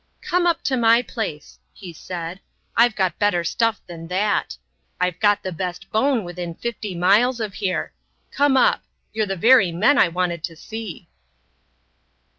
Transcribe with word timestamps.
"Come 0.23 0.47
up 0.47 0.63
to 0.63 0.75
my 0.77 1.03
place," 1.03 1.59
he 1.73 1.93
said. 1.93 2.39
"I've 2.75 2.95
got 2.95 3.19
better 3.19 3.43
stuff 3.43 3.81
than 3.85 4.07
that. 4.07 4.57
I've 4.99 5.19
got 5.19 5.43
the 5.43 5.51
best 5.51 5.91
Beaune 5.91 6.23
within 6.23 6.55
fifty 6.55 6.95
miles 6.95 7.39
of 7.39 7.53
here. 7.53 7.93
Come 8.31 8.57
up. 8.57 8.81
You're 9.13 9.27
the 9.27 9.35
very 9.35 9.71
men 9.71 9.99
I 9.99 10.07
wanted 10.07 10.43
to 10.45 10.55
see." 10.55 11.07